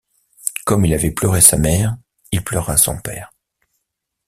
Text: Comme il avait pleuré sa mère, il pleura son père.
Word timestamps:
Comme 0.65 0.83
il 0.87 0.95
avait 0.95 1.11
pleuré 1.11 1.41
sa 1.41 1.57
mère, 1.59 1.95
il 2.31 2.43
pleura 2.43 2.75
son 2.75 2.97
père. 2.97 3.31